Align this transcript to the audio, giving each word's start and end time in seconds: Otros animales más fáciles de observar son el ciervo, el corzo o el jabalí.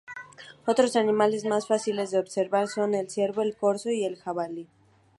Otros 0.65 0.95
animales 0.95 1.45
más 1.45 1.67
fáciles 1.67 2.09
de 2.09 2.17
observar 2.17 2.67
son 2.67 2.95
el 2.95 3.07
ciervo, 3.07 3.43
el 3.43 3.55
corzo 3.55 3.89
o 3.89 3.91
el 3.91 4.15
jabalí. 4.15 4.67